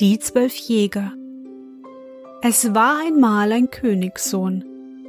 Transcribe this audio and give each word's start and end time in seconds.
Die 0.00 0.18
zwölf 0.18 0.54
Jäger. 0.54 1.12
Es 2.40 2.74
war 2.74 3.00
einmal 3.06 3.52
ein 3.52 3.70
Königssohn, 3.70 4.64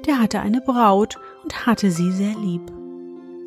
der 0.05 0.19
hatte 0.19 0.41
eine 0.41 0.59
Braut 0.59 1.17
und 1.43 1.65
hatte 1.65 1.91
sie 1.91 2.11
sehr 2.11 2.35
lieb. 2.37 2.61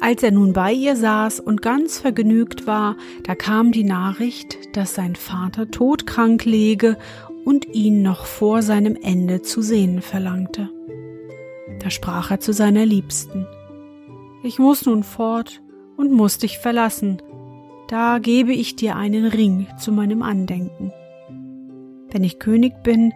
Als 0.00 0.22
er 0.22 0.30
nun 0.30 0.54
bei 0.54 0.72
ihr 0.72 0.96
saß 0.96 1.40
und 1.40 1.60
ganz 1.60 1.98
vergnügt 1.98 2.66
war, 2.66 2.96
da 3.24 3.34
kam 3.34 3.72
die 3.72 3.84
Nachricht, 3.84 4.56
dass 4.74 4.94
sein 4.94 5.16
Vater 5.16 5.70
todkrank 5.70 6.46
läge 6.46 6.96
und 7.44 7.66
ihn 7.74 8.00
noch 8.00 8.24
vor 8.24 8.62
seinem 8.62 8.96
Ende 8.96 9.42
zu 9.42 9.60
sehen 9.60 10.00
verlangte. 10.00 10.70
Da 11.80 11.90
sprach 11.90 12.30
er 12.30 12.40
zu 12.40 12.54
seiner 12.54 12.86
Liebsten. 12.86 13.46
Ich 14.42 14.58
muss 14.58 14.86
nun 14.86 15.02
fort 15.02 15.60
und 15.98 16.10
muss 16.10 16.38
dich 16.38 16.56
verlassen, 16.56 17.20
da 17.88 18.18
gebe 18.18 18.54
ich 18.54 18.76
dir 18.76 18.96
einen 18.96 19.26
Ring 19.26 19.66
zu 19.78 19.92
meinem 19.92 20.22
Andenken. 20.22 20.90
Wenn 22.14 22.22
ich 22.22 22.38
König 22.38 22.84
bin, 22.84 23.12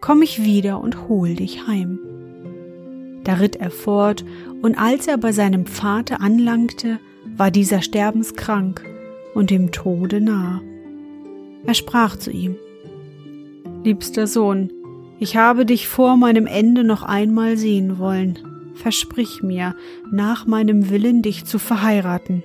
komm 0.00 0.22
ich 0.22 0.42
wieder 0.42 0.80
und 0.80 1.08
hol 1.08 1.36
dich 1.36 1.68
heim. 1.68 2.00
Da 3.22 3.34
ritt 3.34 3.54
er 3.54 3.70
fort, 3.70 4.24
und 4.60 4.76
als 4.76 5.06
er 5.06 5.18
bei 5.18 5.30
seinem 5.30 5.66
Vater 5.66 6.20
anlangte, 6.20 6.98
war 7.36 7.52
dieser 7.52 7.80
sterbenskrank 7.80 8.84
und 9.34 9.50
dem 9.50 9.70
Tode 9.70 10.20
nah. 10.20 10.60
Er 11.64 11.74
sprach 11.74 12.16
zu 12.16 12.32
ihm 12.32 12.56
Liebster 13.84 14.26
Sohn, 14.26 14.72
ich 15.20 15.36
habe 15.36 15.64
dich 15.64 15.86
vor 15.86 16.16
meinem 16.16 16.48
Ende 16.48 16.82
noch 16.82 17.04
einmal 17.04 17.56
sehen 17.56 18.00
wollen. 18.00 18.36
Versprich 18.74 19.44
mir, 19.44 19.76
nach 20.10 20.44
meinem 20.44 20.90
Willen 20.90 21.22
dich 21.22 21.44
zu 21.44 21.60
verheiraten. 21.60 22.42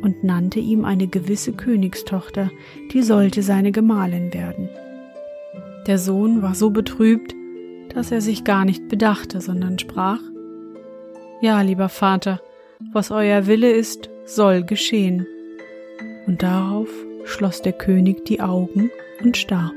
Und 0.00 0.24
nannte 0.24 0.60
ihm 0.60 0.86
eine 0.86 1.08
gewisse 1.08 1.52
Königstochter, 1.52 2.50
die 2.94 3.02
sollte 3.02 3.42
seine 3.42 3.70
Gemahlin 3.70 4.32
werden. 4.32 4.70
Der 5.86 5.98
Sohn 5.98 6.42
war 6.42 6.54
so 6.54 6.70
betrübt, 6.70 7.34
dass 7.94 8.12
er 8.12 8.20
sich 8.20 8.44
gar 8.44 8.64
nicht 8.64 8.88
bedachte, 8.88 9.40
sondern 9.40 9.78
sprach 9.78 10.20
Ja, 11.40 11.62
lieber 11.62 11.88
Vater, 11.88 12.40
was 12.92 13.10
euer 13.10 13.46
Wille 13.46 13.70
ist, 13.70 14.10
soll 14.24 14.62
geschehen. 14.62 15.26
Und 16.26 16.42
darauf 16.42 16.88
schloss 17.24 17.62
der 17.62 17.72
König 17.72 18.24
die 18.26 18.40
Augen 18.40 18.90
und 19.22 19.36
starb. 19.36 19.72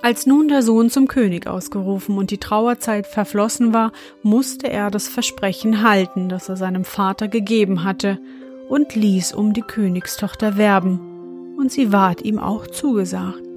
Als 0.00 0.26
nun 0.26 0.48
der 0.48 0.62
Sohn 0.62 0.90
zum 0.90 1.06
König 1.06 1.46
ausgerufen 1.46 2.18
und 2.18 2.32
die 2.32 2.38
Trauerzeit 2.38 3.06
verflossen 3.06 3.72
war, 3.72 3.92
musste 4.22 4.68
er 4.68 4.90
das 4.90 5.06
Versprechen 5.06 5.82
halten, 5.82 6.28
das 6.28 6.48
er 6.48 6.56
seinem 6.56 6.84
Vater 6.84 7.28
gegeben 7.28 7.84
hatte, 7.84 8.18
und 8.68 8.96
ließ 8.96 9.32
um 9.32 9.52
die 9.52 9.62
Königstochter 9.62 10.56
werben, 10.56 11.54
und 11.56 11.70
sie 11.70 11.92
ward 11.92 12.22
ihm 12.22 12.40
auch 12.40 12.66
zugesagt. 12.66 13.51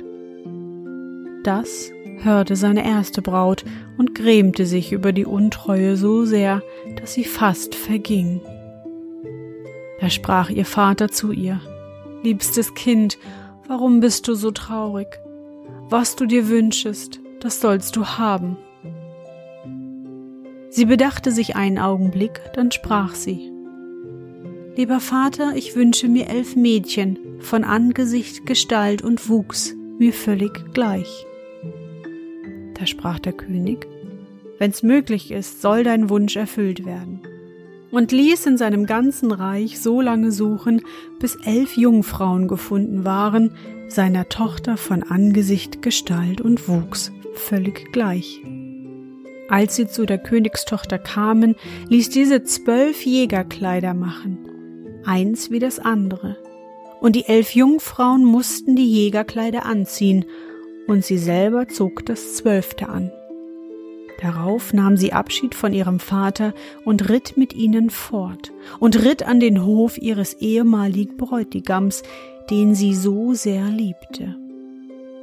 Das 1.46 1.92
hörte 2.24 2.56
seine 2.56 2.84
erste 2.84 3.22
Braut 3.22 3.66
und 4.00 4.16
grämte 4.16 4.66
sich 4.66 4.92
über 4.92 5.14
die 5.14 5.26
Untreue 5.26 5.96
so 5.96 6.26
sehr, 6.26 6.64
dass 7.00 7.14
sie 7.14 7.24
fast 7.24 7.76
verging. 7.76 8.42
Da 10.00 10.10
sprach 10.10 10.50
ihr 10.50 10.66
Vater 10.66 11.10
zu 11.10 11.32
ihr, 11.32 11.62
Liebstes 12.24 12.74
Kind, 12.74 13.20
warum 13.68 14.00
bist 14.00 14.28
du 14.28 14.34
so 14.34 14.50
traurig? 14.50 15.20
Was 15.88 16.16
du 16.16 16.26
dir 16.26 16.50
wünschest, 16.50 17.20
das 17.42 17.62
sollst 17.62 17.96
du 17.96 18.08
haben. 18.08 18.58
Sie 20.70 20.86
bedachte 20.86 21.32
sich 21.32 21.56
einen 21.56 21.78
Augenblick, 21.78 22.42
dann 22.56 22.72
sprach 22.72 23.14
sie, 23.14 23.52
Lieber 24.76 25.00
Vater, 25.00 25.56
ich 25.56 25.76
wünsche 25.76 26.08
mir 26.08 26.28
elf 26.28 26.56
Mädchen, 26.56 27.20
von 27.38 27.64
Angesicht, 27.64 28.48
Gestalt 28.48 29.04
und 29.04 29.30
Wuchs, 29.30 29.76
mir 30.00 30.12
völlig 30.12 30.74
gleich. 30.74 31.28
Da 32.78 32.86
sprach 32.86 33.20
der 33.20 33.34
König, 33.34 33.88
Wenn's 34.58 34.84
möglich 34.84 35.32
ist, 35.32 35.62
soll 35.62 35.84
dein 35.84 36.10
Wunsch 36.10 36.36
erfüllt 36.36 36.86
werden. 36.86 37.22
Und 37.92 38.12
ließ 38.12 38.46
in 38.46 38.58
seinem 38.58 38.86
ganzen 38.86 39.32
Reich 39.32 39.80
so 39.80 40.02
lange 40.02 40.32
suchen, 40.32 40.82
bis 41.20 41.36
elf 41.46 41.78
Jungfrauen 41.78 42.48
gefunden 42.48 43.06
waren, 43.06 43.52
seiner 43.88 44.28
Tochter 44.30 44.78
von 44.78 45.04
Angesicht, 45.04 45.82
Gestalt 45.82 46.42
und 46.42 46.68
Wuchs 46.68 47.12
völlig 47.36 47.92
gleich. 47.92 48.42
Als 49.50 49.76
sie 49.76 49.88
zu 49.88 50.06
der 50.06 50.18
Königstochter 50.18 50.98
kamen, 50.98 51.56
ließ 51.90 52.10
diese 52.10 52.44
zwölf 52.44 53.06
Jägerkleider 53.06 53.94
machen, 53.94 54.40
eins 55.06 55.52
wie 55.52 55.60
das 55.60 55.80
andere. 55.80 56.38
Und 57.00 57.16
die 57.16 57.26
elf 57.26 57.52
Jungfrauen 57.52 58.26
mussten 58.26 58.76
die 58.76 58.90
Jägerkleider 58.90 59.66
anziehen 59.66 60.26
und 60.88 61.04
sie 61.04 61.18
selber 61.18 61.68
zog 61.68 62.06
das 62.06 62.36
zwölfte 62.36 62.90
an. 62.90 63.12
Darauf 64.22 64.74
nahm 64.74 64.96
sie 64.96 65.12
Abschied 65.14 65.56
von 65.56 65.74
ihrem 65.74 66.00
Vater 66.00 66.54
und 66.86 67.10
ritt 67.10 67.36
mit 67.36 67.54
ihnen 67.54 67.90
fort 67.90 68.54
und 68.80 69.04
ritt 69.04 69.24
an 69.24 69.40
den 69.40 69.66
Hof 69.66 69.98
ihres 69.98 70.36
ehemaligen 70.36 71.18
Bräutigams, 71.18 72.04
den 72.50 72.76
sie 72.76 72.96
so 72.96 73.34
sehr 73.34 73.66
liebte. 73.66 74.36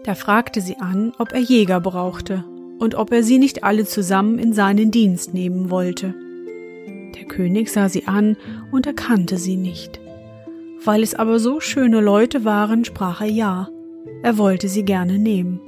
Da 0.05 0.15
fragte 0.15 0.61
sie 0.61 0.77
an, 0.79 1.13
ob 1.19 1.33
er 1.33 1.41
Jäger 1.41 1.81
brauchte 1.81 2.45
und 2.79 2.95
ob 2.95 3.13
er 3.13 3.23
sie 3.23 3.39
nicht 3.39 3.65
alle 3.65 3.87
zusammen 3.87 4.39
in 4.39 4.53
seinen 4.53 4.91
Dienst 4.91 5.33
nehmen 5.33 5.71
wollte. 5.71 6.15
Der 7.17 7.25
König 7.25 7.71
sah 7.71 7.89
sie 7.89 8.07
an 8.07 8.37
und 8.73 8.87
erkannte 8.87 9.39
sie 9.39 9.57
nicht. 9.57 10.01
Weil 10.85 11.03
es 11.03 11.15
aber 11.15 11.39
so 11.39 11.61
schöne 11.61 12.01
Leute 12.01 12.45
waren, 12.45 12.85
sprach 12.85 13.21
er 13.21 13.29
ja, 13.29 13.69
er 14.23 14.39
wollte 14.39 14.69
sie 14.69 14.85
gerne 14.85 15.19
nehmen. 15.19 15.61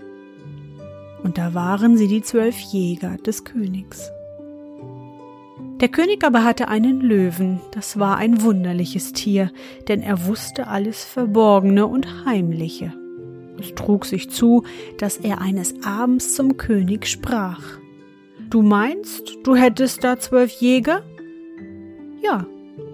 Und 1.23 1.39
da 1.39 1.55
waren 1.55 1.97
sie 1.97 2.09
die 2.09 2.23
zwölf 2.23 2.59
Jäger 2.59 3.17
des 3.17 3.45
Königs. 3.45 4.11
Der 5.81 5.89
König 5.89 6.25
aber 6.25 6.45
hatte 6.45 6.69
einen 6.69 7.01
Löwen, 7.01 7.61
das 7.73 7.99
war 7.99 8.17
ein 8.17 8.43
wunderliches 8.43 9.13
Tier, 9.13 9.51
denn 9.89 10.03
er 10.03 10.27
wusste 10.27 10.69
alles 10.69 11.05
Verborgene 11.05 11.87
und 11.87 12.25
Heimliche. 12.25 12.93
Es 13.59 13.75
trug 13.75 14.05
sich 14.05 14.31
zu, 14.31 14.65
dass 14.99 15.17
er 15.17 15.41
eines 15.41 15.75
Abends 15.85 16.35
zum 16.35 16.57
König 16.57 17.07
sprach. 17.07 17.63
Du 18.51 18.63
meinst, 18.63 19.37
du 19.43 19.57
hättest 19.57 20.05
da 20.05 20.19
zwölf 20.19 20.53
Jäger? 20.53 21.03
Ja, 22.23 22.47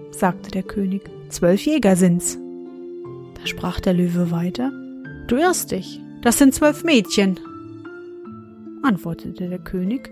sagte 0.09 0.51
der 0.51 0.63
König, 0.63 1.03
zwölf 1.29 1.65
Jäger 1.65 1.95
sind's. 1.95 2.39
Da 3.39 3.45
sprach 3.45 3.79
der 3.79 3.93
Löwe 3.93 4.31
weiter. 4.31 4.71
Du 5.31 5.37
irrst 5.37 5.71
dich, 5.71 6.01
das 6.21 6.37
sind 6.37 6.53
zwölf 6.53 6.83
Mädchen, 6.83 7.39
antwortete 8.83 9.47
der 9.47 9.59
König. 9.59 10.11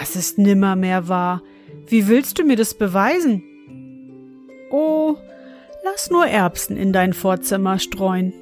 Das 0.00 0.16
ist 0.16 0.38
nimmermehr 0.38 1.06
wahr. 1.06 1.40
Wie 1.86 2.08
willst 2.08 2.40
du 2.40 2.42
mir 2.42 2.56
das 2.56 2.74
beweisen? 2.74 3.44
Oh, 4.72 5.14
lass 5.84 6.10
nur 6.10 6.26
Erbsen 6.26 6.76
in 6.76 6.92
dein 6.92 7.12
Vorzimmer 7.12 7.78
streuen, 7.78 8.32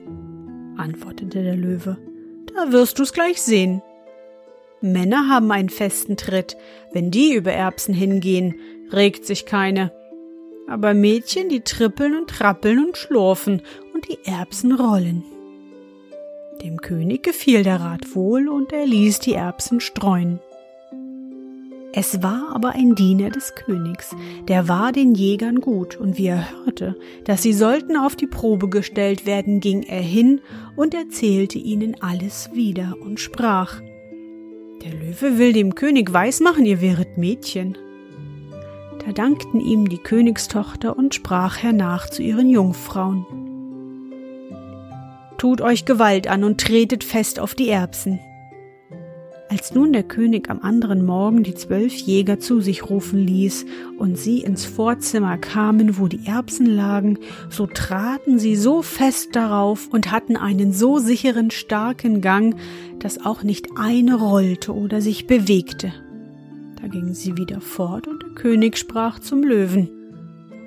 antwortete 0.79 1.43
der 1.43 1.57
Löwe. 1.57 1.99
Da 2.55 2.73
wirst 2.73 2.99
du's 2.99 3.13
gleich 3.13 3.43
sehen. 3.43 3.83
Männer 4.81 5.29
haben 5.29 5.53
einen 5.53 5.69
festen 5.69 6.17
Tritt. 6.17 6.57
Wenn 6.95 7.11
die 7.11 7.35
über 7.35 7.53
Erbsen 7.53 7.93
hingehen, 7.93 8.55
regt 8.91 9.27
sich 9.27 9.45
keine. 9.45 9.93
Aber 10.67 10.95
Mädchen, 10.95 11.51
die 11.51 11.61
trippeln 11.61 12.17
und 12.17 12.31
trappeln 12.31 12.83
und 12.83 12.97
schlurfen 12.97 13.61
und 13.93 14.09
die 14.09 14.25
Erbsen 14.25 14.73
rollen. 14.73 15.23
Dem 16.63 16.81
König 16.81 17.25
gefiel 17.25 17.65
der 17.65 17.81
Rat 17.81 18.15
wohl 18.15 18.49
und 18.49 18.73
er 18.73 18.87
ließ 18.87 19.19
die 19.19 19.35
Erbsen 19.35 19.81
streuen. 19.81 20.39
Es 21.93 22.23
war 22.23 22.55
aber 22.55 22.71
ein 22.71 22.95
Diener 22.95 23.31
des 23.31 23.57
Königs, 23.57 24.15
der 24.47 24.69
war 24.69 24.93
den 24.93 25.15
Jägern 25.15 25.61
gut, 25.61 25.97
und 25.97 26.19
wie 26.19 26.29
er 26.29 26.53
hörte, 26.53 26.97
dass 27.25 27.43
sie 27.43 27.53
sollten 27.53 27.97
auf 27.97 28.15
die 28.15 28.29
Probe 28.29 28.69
gestellt 28.69 29.27
werden, 29.27 29.59
ging 29.59 29.83
er 29.83 30.01
hin 30.01 30.41
und 30.77 30.95
erzählte 30.95 31.59
ihnen 31.59 31.97
alles 32.01 32.51
wieder 32.55 32.97
und 33.03 33.19
sprach 33.19 33.81
Der 34.85 34.93
Löwe 34.93 35.39
will 35.39 35.53
dem 35.53 35.75
König 35.75 36.13
weismachen, 36.13 36.65
ihr 36.65 36.81
wäret 36.81 37.19
Mädchen. 37.19 37.77
Da 39.05 39.11
dankten 39.11 39.61
ihm 39.61 39.89
die 39.89 39.99
Königstochter 39.99 40.97
und 40.97 41.13
sprach 41.13 41.59
hernach 41.59 42.09
zu 42.09 42.23
ihren 42.23 42.49
Jungfrauen 42.49 43.27
Tut 45.43 45.61
euch 45.61 45.87
Gewalt 45.87 46.29
an 46.29 46.45
und 46.45 46.61
tretet 46.61 47.03
fest 47.03 47.41
auf 47.41 47.57
die 47.57 47.69
Erbsen. 47.69 48.21
Als 49.49 49.75
nun 49.75 49.93
der 49.93 50.05
König 50.05 50.49
am 50.49 50.61
anderen 50.61 51.05
Morgen 51.05 51.43
die 51.43 51.55
zwölf 51.57 51.95
Jäger 51.95 52.39
zu 52.39 52.61
sich 52.61 52.89
rufen 52.89 53.19
ließ 53.19 53.67
und 53.99 54.17
sie 54.17 54.43
ins 54.43 54.65
Vorzimmer 54.65 55.39
kamen, 55.39 55.99
wo 55.99 56.07
die 56.07 56.25
Erbsen 56.29 56.67
lagen, 56.67 57.19
so 57.51 57.67
traten 57.67 58.39
sie 58.39 58.55
so 58.55 58.83
fest 58.83 59.35
darauf 59.35 59.89
und 59.89 60.13
hatten 60.13 60.37
einen 60.37 60.73
so 60.73 60.99
sicheren, 60.99 61.51
starken 61.51 62.21
Gang, 62.21 62.55
dass 63.01 63.27
auch 63.27 63.43
nicht 63.43 63.67
eine 63.75 64.15
rollte 64.21 64.73
oder 64.73 65.01
sich 65.01 65.27
bewegte. 65.27 65.93
Da 66.81 66.87
gingen 66.87 67.15
sie 67.15 67.37
wieder 67.37 67.61
fort 67.61 68.07
und 68.07 68.23
der 68.23 68.31
König 68.31 68.79
sprach 68.79 69.19
zum 69.19 69.43
Löwen. 69.43 69.91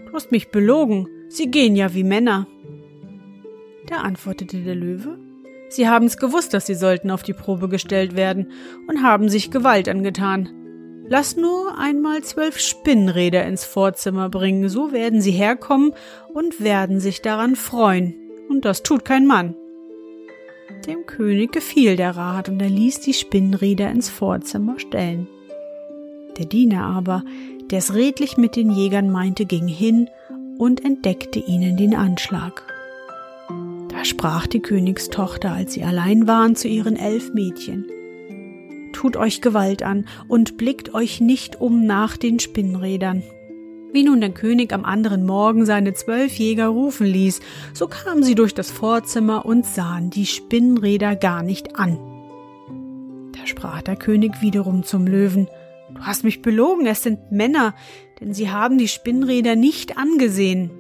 Du 0.07 0.11
hast 0.11 0.33
mich 0.33 0.49
belogen, 0.49 1.07
sie 1.29 1.49
gehen 1.49 1.77
ja 1.77 1.93
wie 1.93 2.03
Männer. 2.03 2.45
Da 3.87 3.97
antwortete 3.97 4.57
der 4.57 4.75
Löwe, 4.75 5.17
Sie 5.69 5.87
haben's 5.89 6.17
gewusst, 6.17 6.53
dass 6.53 6.67
sie 6.67 6.75
sollten 6.75 7.11
auf 7.11 7.23
die 7.23 7.33
Probe 7.33 7.69
gestellt 7.69 8.15
werden 8.15 8.51
und 8.87 9.03
haben 9.03 9.29
sich 9.29 9.51
Gewalt 9.51 9.89
angetan. 9.89 10.49
Lass 11.07 11.35
nur 11.35 11.77
einmal 11.77 12.23
zwölf 12.23 12.59
Spinnräder 12.59 13.45
ins 13.45 13.65
Vorzimmer 13.65 14.29
bringen, 14.29 14.69
so 14.69 14.91
werden 14.91 15.21
sie 15.21 15.31
herkommen 15.31 15.93
und 16.33 16.63
werden 16.63 16.99
sich 16.99 17.21
daran 17.21 17.55
freuen. 17.55 18.15
Und 18.49 18.65
das 18.65 18.83
tut 18.83 19.05
kein 19.05 19.27
Mann. 19.27 19.55
Dem 20.87 21.05
König 21.05 21.51
gefiel 21.51 21.95
der 21.95 22.15
Rat 22.15 22.49
und 22.49 22.61
er 22.61 22.69
ließ 22.69 23.01
die 23.01 23.13
Spinnräder 23.13 23.89
ins 23.89 24.09
Vorzimmer 24.09 24.79
stellen. 24.79 25.27
Der 26.37 26.45
Diener 26.45 26.85
aber, 26.85 27.23
der 27.71 27.79
es 27.79 27.93
redlich 27.93 28.37
mit 28.37 28.55
den 28.55 28.71
Jägern 28.71 29.11
meinte, 29.11 29.45
ging 29.45 29.67
hin 29.67 30.09
und 30.57 30.83
entdeckte 30.83 31.39
ihnen 31.39 31.77
den 31.77 31.95
Anschlag 31.95 32.74
sprach 34.05 34.47
die 34.47 34.61
Königstochter, 34.61 35.51
als 35.51 35.73
sie 35.73 35.83
allein 35.83 36.27
waren, 36.27 36.55
zu 36.55 36.67
ihren 36.67 36.95
elf 36.95 37.33
Mädchen. 37.33 37.85
Tut 38.93 39.17
euch 39.17 39.41
Gewalt 39.41 39.83
an 39.83 40.05
und 40.27 40.57
blickt 40.57 40.93
euch 40.93 41.19
nicht 41.19 41.59
um 41.59 41.85
nach 41.85 42.17
den 42.17 42.39
Spinnrädern. 42.39 43.23
Wie 43.91 44.03
nun 44.03 44.19
der 44.19 44.31
König 44.31 44.73
am 44.73 44.83
anderen 44.83 45.25
Morgen 45.25 45.65
seine 45.65 45.93
zwölf 45.93 46.33
Jäger 46.37 46.67
rufen 46.67 47.05
ließ, 47.05 47.39
so 47.73 47.87
kamen 47.87 48.23
sie 48.23 48.35
durch 48.35 48.53
das 48.53 48.71
Vorzimmer 48.71 49.45
und 49.45 49.65
sahen 49.65 50.09
die 50.09 50.25
Spinnräder 50.25 51.15
gar 51.15 51.43
nicht 51.43 51.77
an. 51.77 51.97
Da 53.31 53.47
sprach 53.47 53.81
der 53.81 53.95
König 53.95 54.41
wiederum 54.41 54.83
zum 54.83 55.07
Löwen, 55.07 55.47
Du 55.93 56.01
hast 56.01 56.23
mich 56.23 56.41
belogen, 56.41 56.87
es 56.87 57.03
sind 57.03 57.31
Männer, 57.31 57.73
denn 58.19 58.33
sie 58.33 58.49
haben 58.49 58.77
die 58.77 58.87
Spinnräder 58.87 59.55
nicht 59.55 59.97
angesehen. 59.97 60.71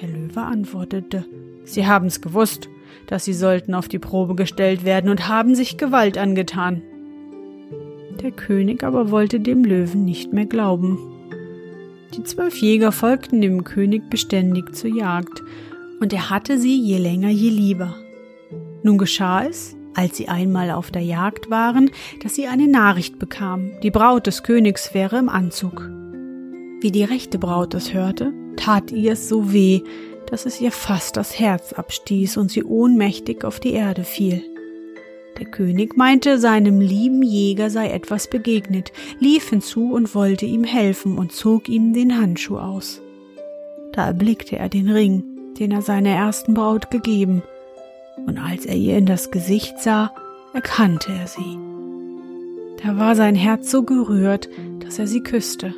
Der 0.00 0.08
Löwe 0.08 0.40
antwortete, 0.40 1.26
Sie 1.68 1.86
haben's 1.86 2.20
gewusst, 2.20 2.68
dass 3.06 3.24
sie 3.24 3.34
sollten 3.34 3.74
auf 3.74 3.88
die 3.88 3.98
Probe 3.98 4.34
gestellt 4.34 4.84
werden 4.84 5.10
und 5.10 5.28
haben 5.28 5.54
sich 5.54 5.76
Gewalt 5.76 6.18
angetan. 6.18 6.82
Der 8.22 8.32
König 8.32 8.82
aber 8.82 9.10
wollte 9.10 9.38
dem 9.38 9.64
Löwen 9.64 10.04
nicht 10.04 10.32
mehr 10.32 10.46
glauben. 10.46 10.98
Die 12.16 12.22
zwölf 12.24 12.56
Jäger 12.56 12.90
folgten 12.90 13.40
dem 13.40 13.64
König 13.64 14.08
beständig 14.10 14.74
zur 14.74 14.90
Jagd, 14.90 15.42
und 16.00 16.12
er 16.12 16.30
hatte 16.30 16.58
sie 16.58 16.80
je 16.80 16.98
länger 16.98 17.28
je 17.28 17.50
lieber. 17.50 17.94
Nun 18.82 18.98
geschah 18.98 19.44
es, 19.44 19.76
als 19.94 20.16
sie 20.16 20.28
einmal 20.28 20.70
auf 20.70 20.90
der 20.90 21.02
Jagd 21.02 21.50
waren, 21.50 21.90
dass 22.22 22.34
sie 22.34 22.46
eine 22.46 22.68
Nachricht 22.68 23.18
bekamen, 23.18 23.72
die 23.82 23.90
Braut 23.90 24.26
des 24.26 24.42
Königs 24.42 24.94
wäre 24.94 25.18
im 25.18 25.28
Anzug. 25.28 25.90
Wie 26.80 26.92
die 26.92 27.04
rechte 27.04 27.38
Braut 27.38 27.74
es 27.74 27.92
hörte, 27.92 28.32
tat 28.56 28.92
ihr 28.92 29.12
es 29.12 29.28
so 29.28 29.52
weh, 29.52 29.82
dass 30.30 30.46
es 30.46 30.60
ihr 30.60 30.72
fast 30.72 31.16
das 31.16 31.38
Herz 31.38 31.72
abstieß 31.72 32.36
und 32.36 32.50
sie 32.50 32.64
ohnmächtig 32.64 33.44
auf 33.44 33.60
die 33.60 33.72
Erde 33.72 34.04
fiel. 34.04 34.42
Der 35.38 35.46
König 35.46 35.96
meinte, 35.96 36.38
seinem 36.38 36.80
lieben 36.80 37.22
Jäger 37.22 37.70
sei 37.70 37.90
etwas 37.90 38.28
begegnet, 38.28 38.92
lief 39.20 39.50
hinzu 39.50 39.92
und 39.92 40.14
wollte 40.14 40.46
ihm 40.46 40.64
helfen 40.64 41.16
und 41.16 41.32
zog 41.32 41.68
ihm 41.68 41.92
den 41.92 42.20
Handschuh 42.20 42.58
aus. 42.58 43.00
Da 43.92 44.06
erblickte 44.06 44.58
er 44.58 44.68
den 44.68 44.90
Ring, 44.90 45.24
den 45.58 45.70
er 45.70 45.82
seiner 45.82 46.10
ersten 46.10 46.54
Braut 46.54 46.90
gegeben, 46.90 47.42
und 48.26 48.38
als 48.38 48.66
er 48.66 48.74
ihr 48.74 48.98
in 48.98 49.06
das 49.06 49.30
Gesicht 49.30 49.78
sah, 49.78 50.12
erkannte 50.52 51.12
er 51.12 51.28
sie. 51.28 51.58
Da 52.82 52.96
war 52.96 53.14
sein 53.14 53.34
Herz 53.34 53.70
so 53.70 53.84
gerührt, 53.84 54.48
dass 54.80 54.98
er 54.98 55.06
sie 55.06 55.22
küsste, 55.22 55.72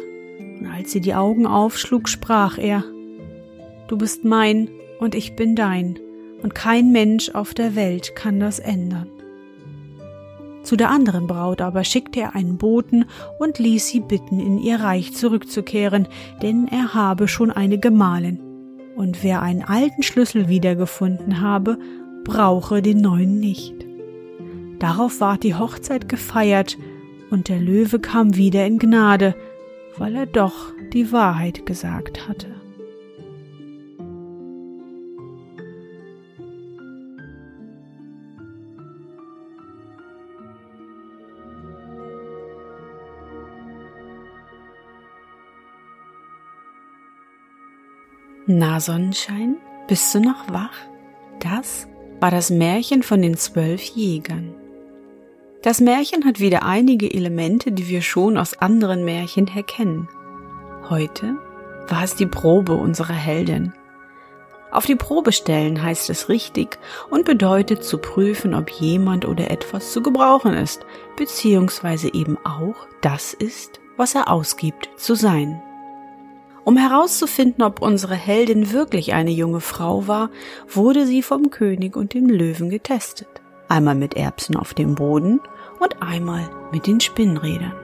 und 0.59 0.67
als 0.67 0.93
sie 0.93 1.01
die 1.01 1.15
Augen 1.15 1.47
aufschlug, 1.47 2.09
sprach 2.09 2.57
er 2.57 2.83
Du 3.91 3.99
bist 3.99 4.25
mein 4.25 4.71
und 5.01 5.17
ich 5.17 5.35
bin 5.35 5.57
dein, 5.57 5.99
und 6.45 6.55
kein 6.55 6.93
Mensch 6.93 7.31
auf 7.31 7.55
der 7.55 7.75
Welt 7.75 8.15
kann 8.15 8.39
das 8.39 8.61
ändern. 8.61 9.09
Zu 10.63 10.77
der 10.77 10.91
anderen 10.91 11.27
Braut 11.27 11.61
aber 11.61 11.83
schickte 11.83 12.21
er 12.21 12.37
einen 12.37 12.57
Boten 12.57 13.07
und 13.41 13.59
ließ 13.59 13.89
sie 13.89 13.99
bitten, 13.99 14.39
in 14.39 14.59
ihr 14.59 14.79
Reich 14.79 15.13
zurückzukehren, 15.17 16.07
denn 16.41 16.69
er 16.71 16.95
habe 16.95 17.27
schon 17.27 17.51
eine 17.51 17.79
Gemahlin. 17.79 18.39
Und 18.95 19.25
wer 19.25 19.43
einen 19.43 19.65
alten 19.65 20.05
Schlüssel 20.05 20.49
wiedergefunden 20.49 21.41
habe, 21.41 21.77
brauche 22.23 22.83
den 22.83 22.99
neuen 22.99 23.41
nicht. 23.41 23.75
Darauf 24.79 25.21
ward 25.21 25.43
die 25.43 25.57
Hochzeit 25.57 26.09
gefeiert, 26.09 26.79
und 27.31 27.49
der 27.49 27.59
Löwe 27.59 27.99
kam 27.99 28.37
wieder 28.37 28.65
in 28.65 28.79
Gnade, 28.79 29.35
weil 29.99 30.15
er 30.15 30.27
doch 30.27 30.73
die 30.93 31.11
Wahrheit 31.11 31.67
gesagt 31.67 32.29
hatte. 32.29 32.60
Na 48.47 48.81
Sonnenschein, 48.81 49.57
bist 49.87 50.15
du 50.15 50.21
noch 50.21 50.51
wach? 50.51 50.73
Das 51.41 51.87
war 52.21 52.31
das 52.31 52.51
Märchen 52.51 53.03
von 53.03 53.21
den 53.21 53.37
zwölf 53.37 53.83
Jägern. 53.83 54.55
Das 55.63 55.81
Märchen 55.81 56.25
hat 56.25 56.41
wieder 56.41 56.65
einige 56.65 57.13
Elemente, 57.13 57.71
die 57.71 57.89
wir 57.89 58.01
schon 58.01 58.39
aus 58.39 58.57
anderen 58.59 59.05
Märchen 59.05 59.47
her 59.47 59.63
kennen. 59.63 60.09
Heute 60.89 61.37
war 61.89 62.03
es 62.03 62.15
die 62.15 62.27
Probe 62.27 62.73
unserer 62.73 63.13
Heldin. 63.13 63.75
Auf 64.71 64.87
die 64.87 64.97
Probe 64.97 65.33
stellen 65.33 65.83
heißt 65.83 66.09
es 66.09 66.31
richtig 66.31 66.79
und 67.11 67.27
bedeutet 67.27 67.85
zu 67.85 67.99
prüfen, 67.99 68.55
ob 68.55 68.71
jemand 68.71 69.27
oder 69.27 69.51
etwas 69.51 69.93
zu 69.93 70.01
gebrauchen 70.01 70.55
ist, 70.55 70.87
beziehungsweise 71.17 72.15
eben 72.15 72.39
auch 72.45 72.87
das 73.03 73.35
ist, 73.35 73.81
was 73.99 74.15
er 74.15 74.31
ausgibt 74.31 74.89
zu 74.97 75.15
sein. 75.15 75.61
Um 76.65 76.77
herauszufinden, 76.77 77.65
ob 77.65 77.81
unsere 77.81 78.15
Heldin 78.15 78.73
wirklich 78.73 79.15
eine 79.15 79.31
junge 79.31 79.61
Frau 79.61 80.07
war, 80.07 80.31
wurde 80.69 81.07
sie 81.07 81.23
vom 81.23 81.51
König 81.51 81.97
und 81.97 82.15
dem 82.15 82.27
Löwen 82.29 82.71
getestet. 82.71 83.29
Einmal 83.69 83.95
mit 83.95 84.15
Erbsen 84.15 84.57
auf 84.57 84.75
dem 84.75 84.95
Boden 84.95 85.41
und 85.79 86.03
einmal 86.03 86.49
mit 86.73 86.87
den 86.87 87.01
Spinnrädern. 87.01 87.75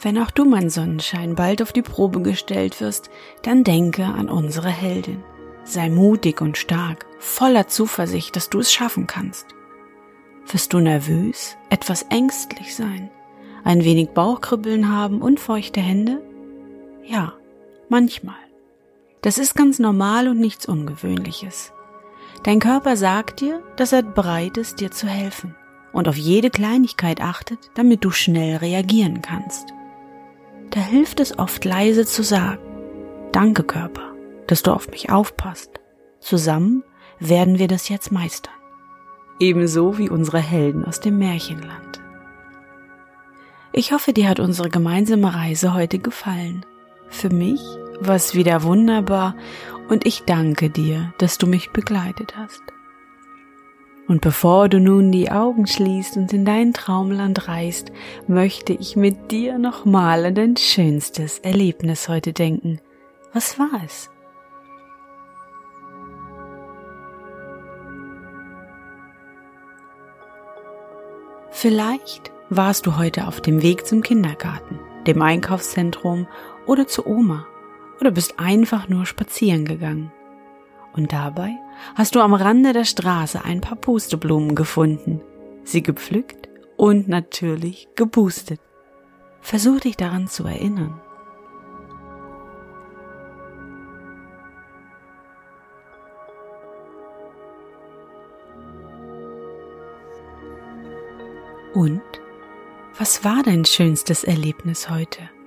Wenn 0.00 0.18
auch 0.18 0.30
du, 0.30 0.44
mein 0.44 0.68
Sonnenschein, 0.68 1.34
bald 1.34 1.62
auf 1.62 1.72
die 1.72 1.80
Probe 1.80 2.20
gestellt 2.20 2.80
wirst, 2.80 3.08
dann 3.42 3.64
denke 3.64 4.04
an 4.04 4.28
unsere 4.28 4.68
Heldin. 4.68 5.24
Sei 5.64 5.88
mutig 5.88 6.42
und 6.42 6.58
stark, 6.58 7.06
voller 7.18 7.68
Zuversicht, 7.68 8.36
dass 8.36 8.50
du 8.50 8.58
es 8.58 8.70
schaffen 8.70 9.06
kannst. 9.06 9.46
Wirst 10.50 10.74
du 10.74 10.78
nervös, 10.80 11.56
etwas 11.70 12.02
ängstlich 12.10 12.74
sein, 12.74 13.10
ein 13.64 13.82
wenig 13.82 14.10
Bauchkribbeln 14.10 14.90
haben 14.94 15.22
und 15.22 15.40
feuchte 15.40 15.80
Hände? 15.80 16.20
Ja, 17.06 17.34
manchmal. 17.88 18.34
Das 19.22 19.38
ist 19.38 19.54
ganz 19.54 19.78
normal 19.78 20.28
und 20.28 20.38
nichts 20.38 20.66
Ungewöhnliches. 20.66 21.72
Dein 22.42 22.60
Körper 22.60 22.96
sagt 22.96 23.40
dir, 23.40 23.62
dass 23.76 23.92
er 23.92 24.02
bereit 24.02 24.58
ist, 24.58 24.80
dir 24.80 24.90
zu 24.90 25.06
helfen 25.06 25.54
und 25.92 26.08
auf 26.08 26.16
jede 26.16 26.50
Kleinigkeit 26.50 27.20
achtet, 27.20 27.70
damit 27.74 28.04
du 28.04 28.10
schnell 28.10 28.56
reagieren 28.56 29.22
kannst. 29.22 29.68
Da 30.70 30.80
hilft 30.80 31.20
es 31.20 31.38
oft 31.38 31.64
leise 31.64 32.04
zu 32.04 32.22
sagen, 32.22 32.58
Danke 33.32 33.64
Körper, 33.64 34.14
dass 34.46 34.62
du 34.62 34.72
auf 34.72 34.88
mich 34.90 35.10
aufpasst. 35.10 35.80
Zusammen 36.20 36.84
werden 37.18 37.58
wir 37.58 37.66
das 37.66 37.88
jetzt 37.88 38.12
meistern. 38.12 38.54
Ebenso 39.40 39.98
wie 39.98 40.08
unsere 40.08 40.38
Helden 40.38 40.84
aus 40.84 41.00
dem 41.00 41.18
Märchenland. 41.18 42.00
Ich 43.72 43.92
hoffe, 43.92 44.12
dir 44.12 44.28
hat 44.28 44.38
unsere 44.38 44.70
gemeinsame 44.70 45.34
Reise 45.34 45.74
heute 45.74 45.98
gefallen. 45.98 46.64
Für 47.08 47.30
mich 47.30 47.60
war 48.00 48.16
es 48.16 48.34
wieder 48.34 48.62
wunderbar 48.62 49.34
und 49.88 50.06
ich 50.06 50.24
danke 50.24 50.70
dir, 50.70 51.12
dass 51.18 51.38
du 51.38 51.46
mich 51.46 51.70
begleitet 51.70 52.36
hast. 52.36 52.62
Und 54.06 54.20
bevor 54.20 54.68
du 54.68 54.80
nun 54.80 55.12
die 55.12 55.30
Augen 55.30 55.66
schließt 55.66 56.16
und 56.18 56.32
in 56.32 56.44
dein 56.44 56.74
Traumland 56.74 57.48
reist, 57.48 57.90
möchte 58.26 58.74
ich 58.74 58.96
mit 58.96 59.30
dir 59.30 59.58
nochmal 59.58 60.26
an 60.26 60.34
dein 60.34 60.56
schönstes 60.56 61.38
Erlebnis 61.38 62.08
heute 62.08 62.34
denken. 62.34 62.80
Was 63.32 63.58
war 63.58 63.80
es? 63.84 64.10
Vielleicht 71.50 72.30
warst 72.50 72.84
du 72.84 72.98
heute 72.98 73.26
auf 73.26 73.40
dem 73.40 73.62
Weg 73.62 73.86
zum 73.86 74.02
Kindergarten, 74.02 74.78
dem 75.06 75.22
Einkaufszentrum 75.22 76.26
oder 76.66 76.86
zu 76.86 77.06
Oma 77.06 77.46
oder 78.00 78.10
bist 78.10 78.38
einfach 78.38 78.88
nur 78.88 79.06
spazieren 79.06 79.64
gegangen. 79.64 80.12
Und 80.94 81.12
dabei 81.12 81.56
hast 81.94 82.14
du 82.14 82.20
am 82.20 82.34
Rande 82.34 82.72
der 82.72 82.84
Straße 82.84 83.44
ein 83.44 83.60
paar 83.60 83.76
Pusteblumen 83.76 84.54
gefunden, 84.54 85.20
sie 85.64 85.82
gepflückt 85.82 86.48
und 86.76 87.08
natürlich 87.08 87.88
geboostet. 87.96 88.60
Versuch 89.40 89.80
dich 89.80 89.96
daran 89.96 90.28
zu 90.28 90.44
erinnern. 90.44 91.00
Und 101.74 102.02
was 102.96 103.24
war 103.24 103.42
dein 103.42 103.64
schönstes 103.64 104.22
Erlebnis 104.22 104.88
heute? 104.88 105.33